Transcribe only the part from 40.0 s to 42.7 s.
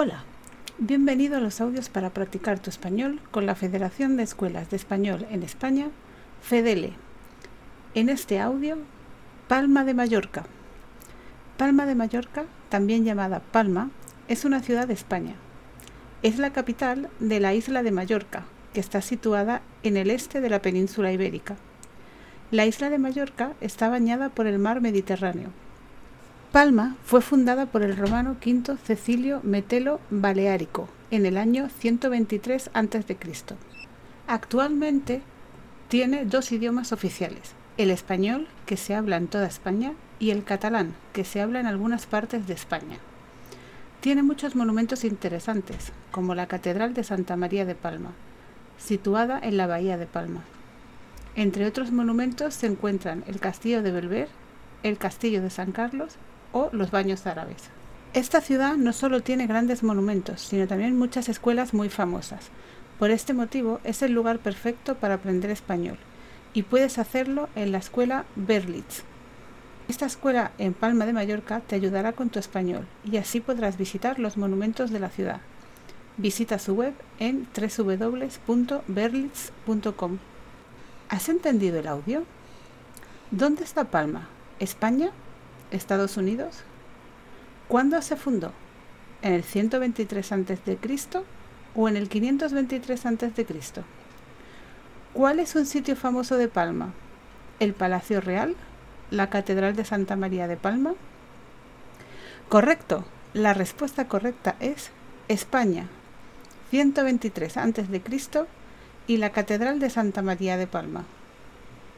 y el catalán, que se habla en algunas partes de